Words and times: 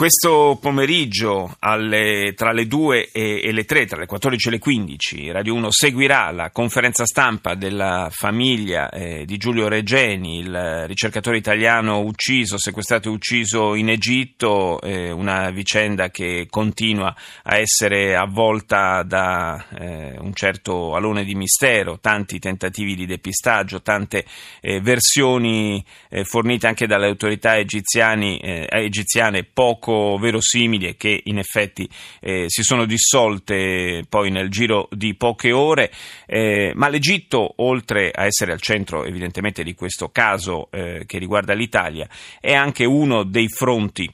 Questo 0.00 0.56
pomeriggio 0.58 1.56
alle, 1.58 2.32
tra 2.34 2.52
le 2.52 2.66
2 2.66 3.10
e, 3.12 3.42
e, 3.44 3.52
le 3.52 3.66
3, 3.66 3.84
tra 3.84 3.98
le 3.98 4.06
14 4.06 4.48
e 4.48 4.50
le 4.52 4.58
15, 4.58 5.30
Radio 5.30 5.52
1 5.52 5.70
seguirà 5.70 6.30
la 6.30 6.50
conferenza 6.52 7.04
stampa 7.04 7.54
della 7.54 8.08
famiglia 8.10 8.88
eh, 8.88 9.26
di 9.26 9.36
Giulio 9.36 9.68
Regeni, 9.68 10.38
il 10.38 10.86
ricercatore 10.86 11.36
italiano 11.36 11.98
ucciso, 12.00 12.56
sequestrato 12.56 13.10
e 13.10 13.12
ucciso 13.12 13.74
in 13.74 13.90
Egitto, 13.90 14.80
eh, 14.80 15.10
una 15.10 15.50
vicenda 15.50 16.08
che 16.08 16.46
continua 16.48 17.14
a 17.42 17.58
essere 17.58 18.16
avvolta 18.16 19.02
da 19.02 19.62
eh, 19.78 20.16
un 20.18 20.32
certo 20.32 20.94
alone 20.94 21.24
di 21.24 21.34
mistero, 21.34 21.98
tanti 22.00 22.38
tentativi 22.38 22.94
di 22.94 23.04
depistaggio, 23.04 23.82
tante 23.82 24.24
eh, 24.62 24.80
versioni 24.80 25.84
eh, 26.08 26.24
fornite 26.24 26.68
anche 26.68 26.86
dalle 26.86 27.08
autorità 27.08 27.58
egiziane 27.58 29.44
poco 29.44 29.88
poco 29.90 30.18
verosimili 30.18 30.86
e 30.86 30.96
che 30.96 31.20
in 31.24 31.38
effetti 31.38 31.88
eh, 32.20 32.44
si 32.46 32.62
sono 32.62 32.84
dissolte 32.84 34.04
poi 34.08 34.30
nel 34.30 34.48
giro 34.48 34.88
di 34.92 35.14
poche 35.14 35.52
ore, 35.52 35.90
eh, 36.26 36.72
ma 36.74 36.88
l'Egitto, 36.88 37.54
oltre 37.56 38.10
a 38.12 38.24
essere 38.24 38.52
al 38.52 38.60
centro 38.60 39.04
evidentemente 39.04 39.64
di 39.64 39.74
questo 39.74 40.10
caso 40.10 40.68
eh, 40.70 41.04
che 41.06 41.18
riguarda 41.18 41.54
l'Italia, 41.54 42.08
è 42.40 42.54
anche 42.54 42.84
uno 42.84 43.24
dei 43.24 43.48
fronti 43.48 44.08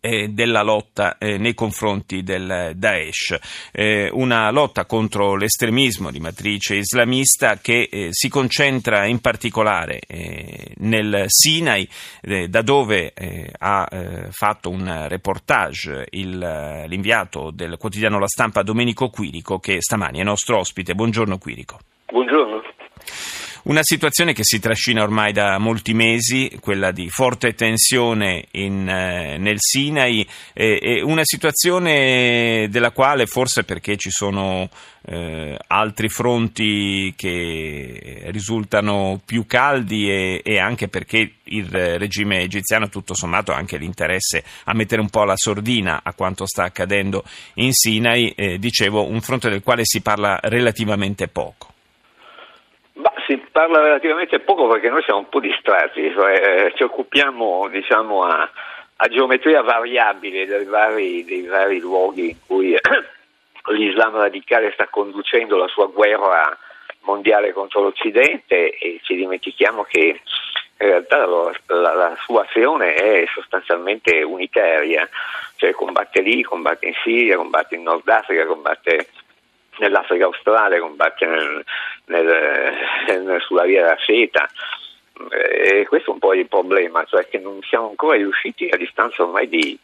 eh, 0.00 0.28
della 0.28 0.62
lotta 0.62 1.18
eh, 1.18 1.38
nei 1.38 1.54
confronti 1.54 2.22
del 2.22 2.72
Daesh, 2.76 3.36
eh, 3.72 4.08
una 4.12 4.50
lotta 4.50 4.84
contro 4.84 5.36
l'estremismo 5.36 6.10
di 6.10 6.20
matrice 6.20 6.76
islamista 6.76 7.58
che 7.58 8.08
si 8.10 8.28
concentra 8.28 9.06
in 9.06 9.20
particolare 9.20 10.00
nel 10.76 11.24
Sinai, 11.26 11.88
da 12.20 12.62
dove 12.62 13.12
ha 13.58 13.88
fatto 14.30 14.70
un 14.70 15.06
reportage 15.08 16.06
l'inviato 16.10 17.50
del 17.50 17.76
quotidiano 17.76 18.18
La 18.18 18.26
Stampa 18.26 18.62
Domenico 18.62 19.08
Quirico 19.10 19.58
che 19.58 19.80
stamani 19.80 20.20
è 20.20 20.22
nostro 20.22 20.58
ospite. 20.58 20.94
Buongiorno 20.94 21.38
Quirico. 21.38 21.78
Una 23.68 23.82
situazione 23.82 24.32
che 24.32 24.44
si 24.44 24.60
trascina 24.60 25.02
ormai 25.02 25.34
da 25.34 25.58
molti 25.58 25.92
mesi, 25.92 26.56
quella 26.58 26.90
di 26.90 27.10
forte 27.10 27.52
tensione 27.52 28.46
in, 28.52 28.88
eh, 28.88 29.36
nel 29.36 29.58
Sinai, 29.58 30.26
eh, 30.54 31.02
una 31.04 31.20
situazione 31.22 32.68
della 32.70 32.92
quale 32.92 33.26
forse 33.26 33.64
perché 33.64 33.98
ci 33.98 34.08
sono 34.08 34.70
eh, 35.04 35.54
altri 35.66 36.08
fronti 36.08 37.12
che 37.14 38.22
risultano 38.30 39.20
più 39.22 39.44
caldi 39.44 40.08
e, 40.08 40.40
e, 40.42 40.58
anche 40.58 40.88
perché 40.88 41.32
il 41.42 41.68
regime 41.98 42.40
egiziano 42.40 42.88
tutto 42.88 43.12
sommato 43.12 43.52
ha 43.52 43.56
anche 43.56 43.76
l'interesse 43.76 44.44
a 44.64 44.72
mettere 44.72 45.02
un 45.02 45.10
po' 45.10 45.24
la 45.24 45.36
sordina 45.36 46.00
a 46.02 46.14
quanto 46.14 46.46
sta 46.46 46.64
accadendo 46.64 47.22
in 47.56 47.74
Sinai, 47.74 48.30
eh, 48.30 48.58
dicevo 48.58 49.06
un 49.06 49.20
fronte 49.20 49.50
del 49.50 49.62
quale 49.62 49.82
si 49.84 50.00
parla 50.00 50.40
relativamente 50.42 51.28
poco 51.28 51.67
parla 53.58 53.80
relativamente 53.80 54.38
poco 54.38 54.68
perché 54.68 54.88
noi 54.88 55.02
siamo 55.02 55.18
un 55.18 55.28
po' 55.28 55.40
distratti, 55.40 56.12
cioè, 56.12 56.66
eh, 56.66 56.72
ci 56.76 56.84
occupiamo 56.84 57.66
diciamo, 57.66 58.22
a, 58.22 58.48
a, 58.94 59.08
geometria 59.08 59.62
variabile 59.62 60.46
dei 60.46 60.64
vari, 60.64 61.24
dei 61.24 61.42
vari 61.42 61.80
luoghi 61.80 62.30
in 62.30 62.36
cui 62.46 62.78
l'Islam 63.72 64.14
radicale 64.14 64.70
sta 64.74 64.86
conducendo 64.86 65.56
la 65.56 65.66
sua 65.66 65.86
guerra 65.86 66.56
mondiale 67.00 67.52
contro 67.52 67.80
l'Occidente 67.82 68.78
e 68.78 69.00
ci 69.02 69.16
dimentichiamo 69.16 69.82
che 69.82 70.20
in 70.78 70.86
realtà 70.86 71.26
la, 71.26 71.52
la, 71.66 71.94
la, 71.94 72.16
sua 72.20 72.44
azione 72.44 72.94
è 72.94 73.24
sostanzialmente 73.34 74.22
unitaria, 74.22 75.08
cioè 75.56 75.72
combatte 75.72 76.20
lì, 76.20 76.44
combatte 76.44 76.86
in 76.86 76.94
Siria, 77.02 77.36
combatte 77.36 77.74
in 77.74 77.82
Nord 77.82 78.08
Africa, 78.08 78.46
combatte 78.46 79.08
nell'Africa 79.78 80.26
australe, 80.26 80.78
combatte 80.78 81.26
nel, 81.26 81.64
nel, 82.08 83.40
sulla 83.40 83.64
via 83.64 83.82
della 83.82 83.98
seta. 84.04 84.48
E 85.30 85.86
questo 85.88 86.10
è 86.10 86.12
un 86.12 86.20
po' 86.20 86.34
il 86.34 86.46
problema, 86.46 87.04
cioè 87.04 87.28
che 87.28 87.38
non 87.38 87.60
siamo 87.62 87.88
ancora 87.88 88.16
riusciti 88.16 88.68
a 88.70 88.76
distanza 88.76 89.24
ormai 89.24 89.48
di 89.48 89.78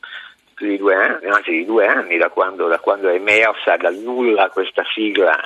più 0.55 0.69
di 0.69 0.79
due 0.79 0.95
anni, 0.95 1.27
anzi 1.27 1.51
di 1.51 1.65
due 1.65 1.87
anni 1.87 2.17
da 2.17 2.29
quando, 2.31 2.69
da 2.69 2.79
quando 2.79 3.09
è 3.09 3.15
emersa 3.15 3.77
dal 3.77 3.97
nulla 3.97 4.49
questa 4.51 4.85
sigla 4.95 5.37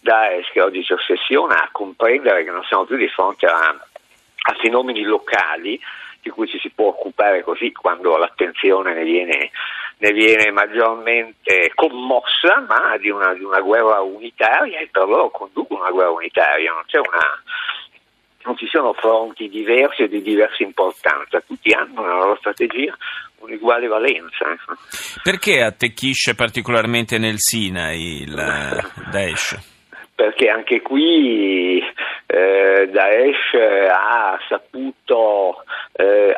Daesh 0.00 0.50
che 0.50 0.60
oggi 0.62 0.82
ci 0.82 0.94
ossessiona, 0.94 1.62
a 1.62 1.68
comprendere 1.70 2.44
che 2.44 2.50
non 2.50 2.64
siamo 2.64 2.84
più 2.84 2.96
di 2.96 3.08
fronte 3.08 3.46
a, 3.46 3.68
a 3.68 4.54
fenomeni 4.60 5.02
locali 5.02 5.78
di 6.20 6.30
cui 6.30 6.48
ci 6.48 6.58
si 6.58 6.70
può 6.70 6.88
occupare 6.88 7.42
così 7.42 7.70
quando 7.72 8.16
l'attenzione 8.16 8.94
ne 8.94 9.04
viene, 9.04 9.50
ne 9.98 10.12
viene 10.12 10.50
maggiormente 10.50 11.72
commossa, 11.74 12.64
ma 12.66 12.96
di 12.98 13.10
una, 13.10 13.32
di 13.34 13.44
una, 13.44 13.60
guerra 13.60 14.00
unitaria 14.00 14.80
e 14.80 14.88
per 14.90 15.06
loro 15.06 15.30
conducono 15.30 15.80
una 15.80 15.90
guerra 15.90 16.10
unitaria, 16.10 16.72
non, 16.72 16.82
una, 16.92 17.42
non 18.42 18.56
ci 18.56 18.66
sono 18.68 18.92
fronti 18.92 19.48
diversi 19.48 20.02
e 20.02 20.08
di 20.08 20.22
diversa 20.22 20.62
importanza, 20.62 21.40
tutti 21.40 21.72
hanno 21.72 22.02
nella 22.02 22.18
loro 22.18 22.36
strategia 22.36 22.96
un'uguale 23.38 23.86
valenza. 23.86 24.46
Perché 25.22 25.62
attecchisce 25.62 26.34
particolarmente 26.34 27.18
nel 27.18 27.36
Sinai 27.38 28.22
il 28.22 28.34
Daesh? 29.10 29.72
Perché 30.14 30.48
anche 30.48 30.80
qui 30.80 31.82
eh, 32.26 32.88
Daesh 32.90 33.54
ha 33.90 34.38
saputo 34.48 35.64
eh, 35.92 36.34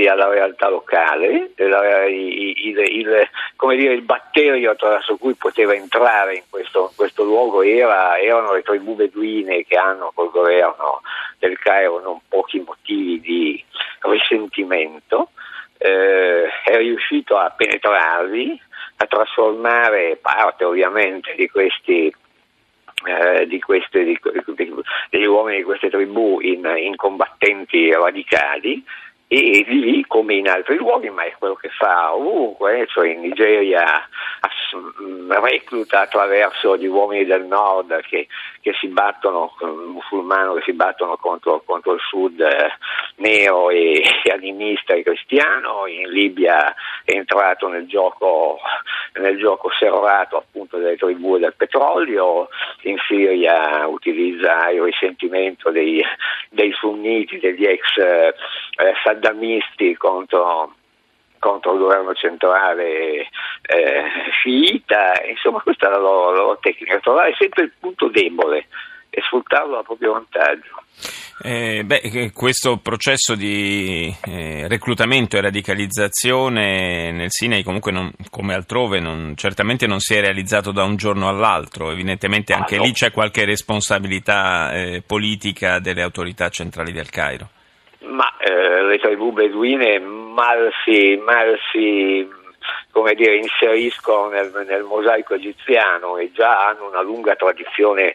adattarsi 0.00 0.06
alla 0.06 0.28
realtà 0.28 0.68
locale, 0.68 1.50
la, 1.56 2.04
il, 2.06 2.78
il, 2.78 3.28
dire, 3.76 3.92
il, 3.94 4.02
batterio 4.02 4.70
attraverso 4.70 5.16
cui 5.16 5.34
poteva 5.34 5.74
entrare 5.74 6.36
in 6.36 6.42
questo, 6.48 6.88
in 6.90 6.96
questo 6.96 7.24
luogo 7.24 7.62
era, 7.62 8.18
erano 8.18 8.52
le 8.52 8.62
tribù 8.62 8.94
beduine 8.94 9.64
che 9.64 9.76
hanno 9.76 10.12
col 10.14 10.30
governo 10.30 11.02
del 11.38 11.58
Cairo 11.58 12.00
non 12.00 12.20
pochi 12.28 12.60
motivi 12.60 13.20
di 13.20 13.64
risentimento, 14.00 15.30
eh, 15.78 16.48
è 16.64 16.76
riuscito 16.76 17.36
a 17.36 17.50
penetrarli, 17.50 18.60
a 18.96 19.06
trasformare 19.06 20.18
parte 20.20 20.64
ovviamente 20.64 21.34
di 21.36 21.48
questi 21.48 22.12
eh, 23.02 23.46
di 23.46 23.58
queste, 23.60 24.04
di, 24.04 24.18
di, 24.54 24.74
degli 25.08 25.24
uomini 25.24 25.56
di 25.56 25.62
queste 25.62 25.88
tribù 25.88 26.38
in, 26.42 26.70
in 26.76 26.96
combattenti 26.96 27.90
radicali 27.90 28.84
e 29.32 29.64
lì 29.68 30.04
come 30.08 30.34
in 30.34 30.48
altri 30.48 30.74
luoghi, 30.74 31.08
ma 31.08 31.22
è 31.22 31.32
quello 31.38 31.54
che 31.54 31.68
fa 31.68 32.12
ovunque, 32.12 32.88
cioè 32.88 33.10
in 33.10 33.20
Nigeria 33.20 34.08
mm, 35.04 35.30
recluta 35.30 36.00
attraverso 36.00 36.76
gli 36.76 36.86
uomini 36.86 37.24
del 37.24 37.44
nord 37.44 38.00
che, 38.00 38.26
che 38.60 38.72
si 38.80 38.88
battono, 38.88 39.54
musulmano 39.60 40.54
che 40.54 40.62
si 40.62 40.72
battono 40.72 41.16
contro, 41.16 41.62
contro 41.64 41.92
il 41.92 42.00
sud 42.00 42.44
nero 43.20 43.70
e, 43.70 44.02
e 44.22 44.30
animista 44.30 44.94
e 44.94 45.02
cristiano, 45.02 45.86
in 45.86 46.10
Libia 46.10 46.74
è 47.04 47.12
entrato 47.12 47.68
nel 47.68 47.86
gioco, 47.86 48.58
nel 49.14 49.38
gioco 49.38 49.70
serrato 49.78 50.36
appunto 50.36 50.78
delle 50.78 50.96
tribù 50.96 51.38
del 51.38 51.54
petrolio, 51.54 52.48
in 52.82 52.96
Siria 53.06 53.86
utilizza 53.86 54.68
il 54.70 54.82
risentimento 54.82 55.70
dei, 55.70 56.02
dei 56.50 56.72
sunniti, 56.72 57.38
degli 57.38 57.64
ex 57.64 57.96
eh, 57.96 58.34
saddamisti 59.04 59.96
contro, 59.96 60.74
contro 61.38 61.72
il 61.74 61.78
governo 61.78 62.14
centrale 62.14 63.28
eh, 63.62 64.04
sciita, 64.30 65.12
insomma 65.28 65.60
questa 65.60 65.88
è 65.88 65.90
la 65.90 65.98
loro, 65.98 66.30
la 66.30 66.42
loro 66.42 66.58
tecnica, 66.58 66.98
trovare 67.00 67.34
sempre 67.38 67.64
il 67.64 67.72
punto 67.78 68.08
debole 68.08 68.66
e 69.10 69.20
sfruttarlo 69.22 69.78
a 69.78 69.82
proprio 69.82 70.12
vantaggio. 70.12 70.82
Eh, 71.42 71.84
beh, 71.84 72.32
questo 72.34 72.76
processo 72.82 73.34
di 73.34 74.14
eh, 74.26 74.68
reclutamento 74.68 75.38
e 75.38 75.40
radicalizzazione 75.40 77.10
nel 77.12 77.30
Sinai 77.30 77.62
comunque 77.62 77.92
non, 77.92 78.12
come 78.30 78.52
altrove 78.52 79.00
non, 79.00 79.32
certamente 79.36 79.86
non 79.86 80.00
si 80.00 80.14
è 80.14 80.20
realizzato 80.20 80.70
da 80.70 80.84
un 80.84 80.96
giorno 80.96 81.28
all'altro, 81.28 81.90
evidentemente 81.90 82.52
anche 82.52 82.74
ah, 82.74 82.78
no. 82.78 82.84
lì 82.84 82.92
c'è 82.92 83.10
qualche 83.10 83.46
responsabilità 83.46 84.72
eh, 84.72 85.02
politica 85.06 85.78
delle 85.78 86.02
autorità 86.02 86.50
centrali 86.50 86.92
del 86.92 87.08
Cairo. 87.08 87.48
Ma 88.00 88.36
eh, 88.36 88.82
le 88.82 88.98
tribù 88.98 89.32
beduine 89.32 89.98
mal 89.98 90.70
si, 90.84 91.18
mal 91.24 91.58
si 91.72 92.28
come 92.90 93.14
dire, 93.14 93.36
inseriscono 93.36 94.28
nel, 94.28 94.52
nel 94.66 94.82
mosaico 94.82 95.34
egiziano 95.34 96.18
e 96.18 96.30
già 96.32 96.66
hanno 96.68 96.88
una 96.88 97.02
lunga 97.02 97.34
tradizione 97.34 98.14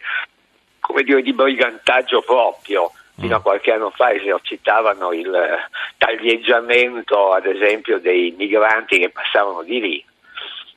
come 0.85 1.03
dire, 1.03 1.21
di 1.21 1.33
brigantaggio 1.33 2.21
proprio. 2.21 2.91
Fino 3.17 3.37
a 3.37 3.41
qualche 3.41 3.71
anno 3.71 3.91
fa 3.91 4.11
esercitavano 4.11 5.13
il 5.13 5.33
taglieggiamento, 5.97 7.31
ad 7.31 7.45
esempio, 7.45 7.97
dei 7.97 8.35
migranti 8.37 8.99
che 8.99 9.09
passavano 9.09 9.63
di 9.63 9.79
lì. 9.79 10.05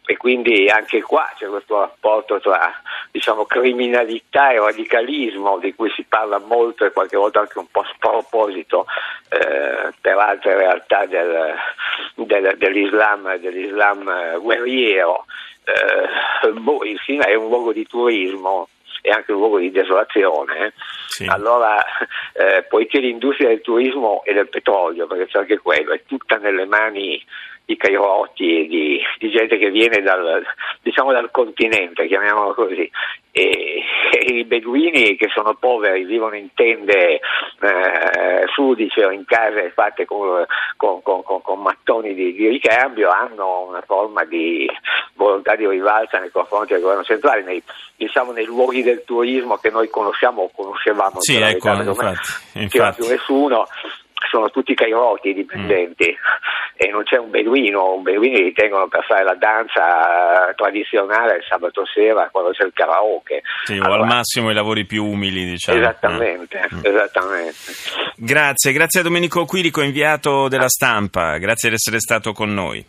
E 0.07 0.17
quindi 0.17 0.69
anche 0.69 1.03
qua 1.03 1.29
c'è 1.37 1.49
questo 1.49 1.81
rapporto 1.81 2.41
tra 2.41 2.81
diciamo, 3.11 3.45
criminalità 3.45 4.53
e 4.53 4.59
radicalismo 4.59 5.59
di 5.59 5.75
cui 5.75 5.91
si 5.91 6.05
parla 6.05 6.39
molto 6.39 6.87
e 6.87 6.93
qualche 6.93 7.17
volta 7.17 7.41
anche 7.41 7.59
un 7.59 7.67
po' 7.71 7.85
sproposito 7.93 8.87
eh, 9.29 9.93
per 10.01 10.17
altre 10.17 10.57
realtà 10.57 11.05
del, 11.05 11.55
del, 12.15 12.55
dell'Islam, 12.57 13.37
dell'Islam 13.37 14.39
guerriero. 14.39 15.27
Eh, 15.65 16.53
boh, 16.53 16.85
il 16.85 16.99
Sinai 17.05 17.33
è 17.33 17.35
un 17.35 17.49
luogo 17.49 17.73
di 17.73 17.87
turismo 17.87 18.69
e 19.01 19.11
anche 19.11 19.33
un 19.33 19.39
luogo 19.39 19.59
di 19.59 19.71
desolazione. 19.71 20.73
Sì. 21.07 21.27
Allora, 21.27 21.77
eh, 22.35 22.65
poiché 22.69 22.99
l'industria 23.01 23.49
del 23.49 23.61
turismo 23.61 24.23
e 24.25 24.33
del 24.33 24.49
petrolio, 24.49 25.07
perché 25.07 25.27
c'è 25.27 25.39
anche 25.39 25.59
quello, 25.59 25.93
è 25.93 26.03
tutta 26.07 26.37
nelle 26.37 26.67
mani 26.67 27.23
di 27.69 27.77
cairoti, 27.77 28.67
di, 28.67 28.99
di 29.19 29.31
gente 29.31 29.59
che 29.59 29.71
viene 29.71 30.01
dal, 30.01 30.43
diciamo 30.81 31.13
dal 31.13 31.31
continente, 31.31 32.07
chiamiamolo 32.07 32.55
così, 32.55 32.91
e, 33.31 33.83
e, 34.11 34.35
i 34.37 34.45
beduini 34.45 35.17
che 35.17 35.29
sono 35.29 35.55
poveri, 35.55 36.05
vivono 36.05 36.35
in 36.35 36.49
tende 36.55 37.21
eh, 37.61 38.38
sudice 38.59 39.05
o 39.05 39.13
in 39.13 39.25
case 39.25 39.71
fatte 39.71 40.05
con, 40.05 40.45
con, 40.77 41.01
con, 41.03 41.23
con 41.23 41.61
mattoni 41.61 42.13
di, 42.13 42.33
di, 42.33 42.49
ricambio, 42.49 43.09
hanno 43.09 43.67
una 43.69 43.83
forma 43.83 44.25
di 44.25 44.69
volontà 45.15 45.55
di 45.55 45.69
rivalsa 45.69 46.19
nei 46.19 46.31
confronti 46.31 46.73
del 46.73 46.83
governo 46.83 47.05
centrale, 47.05 47.45
nei, 47.45 47.63
diciamo 47.95 48.33
nei 48.33 48.47
luoghi 48.47 48.83
del 48.83 49.05
turismo 49.05 49.59
che 49.59 49.71
noi 49.71 49.89
conosciamo 49.89 50.43
o 50.43 50.51
conoscevamo. 50.53 51.21
Sì, 51.21 51.37
ecco, 51.37 51.71
infatti, 51.71 52.29
infatti. 52.55 52.79
Non 52.79 52.95
più 52.97 53.07
nessuno 53.07 53.67
sono 54.29 54.51
tutti 54.51 54.75
cairoti 54.75 55.33
dipendenti 55.33 56.09
mm. 56.11 56.77
e 56.77 56.89
non 56.89 57.03
c'è 57.05 57.19
un 57.19 57.31
beduino, 57.31 57.95
un 57.95 58.03
beduino 58.03 58.39
li 58.39 58.53
tengono 58.53 58.89
per 58.89 59.05
fare 59.05 59.25
la 59.25 59.35
danza 59.35 60.53
tradizionale 60.55 61.37
il 61.37 61.45
sabato 61.49 61.85
sera 61.87 62.29
quando 62.31 62.51
c'è 62.51 62.65
il 62.65 62.73
karaoke. 62.73 63.43
Sì, 63.65 63.75
allora, 63.75 64.01
o 64.01 64.03
al 64.03 64.07
massimo 64.07 64.51
i 64.51 64.55
lavori 64.55 64.85
più 64.85 65.05
umili, 65.05 65.45
diciamo. 65.45 65.79
Esattamente, 65.79 66.69
mm. 66.73 66.81
esattamente. 66.83 67.73
Grazie, 68.17 68.73
grazie 68.73 69.01
a 69.01 69.03
Domenico 69.03 69.45
Quirico, 69.45 69.83
inviato 69.83 70.49
della 70.49 70.69
stampa, 70.69 71.39
grazie 71.39 71.69
di 71.69 71.75
essere 71.77 72.01
stato 72.01 72.33
con 72.33 72.53
noi. 72.53 72.85